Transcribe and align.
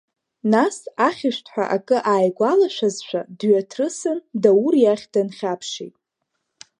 Нас, 0.51 0.77
ахьшәҭҳәа, 1.07 1.63
акы 1.75 1.97
ааигәалашәазшәа 2.11 3.21
дҩаҭрысын, 3.39 4.19
Даур 4.41 4.75
иахь 4.79 5.05
дынхьаԥшит. 5.13 5.95